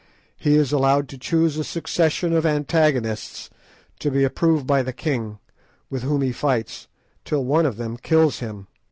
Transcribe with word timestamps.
He 0.35 0.55
is 0.55 0.71
allowed 0.71 1.07
to 1.09 1.17
choose 1.19 1.59
a 1.59 1.63
succession 1.63 2.33
of 2.33 2.43
antagonists, 2.43 3.51
to 3.99 4.09
be 4.09 4.23
approved 4.23 4.65
by 4.65 4.81
the 4.81 4.93
king, 4.93 5.37
with 5.91 6.01
whom 6.01 6.23
he 6.23 6.31
fights, 6.31 6.87
till 7.23 7.45
one 7.45 7.67
of 7.67 7.77
them 7.77 7.97
kills 7.97 8.39
him. 8.39 8.65